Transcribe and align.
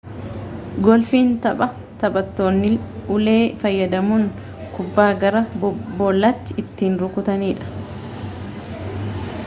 goolfiin 0.85 1.27
tapha 1.41 1.67
taphattoonni 2.03 2.71
ulee 3.17 3.43
fayyadamuudhaan 3.63 4.71
kubbaa 4.77 5.09
gara 5.25 5.43
boollaatti 5.99 6.57
ittiin 6.63 6.97
rukutanidha 7.03 7.69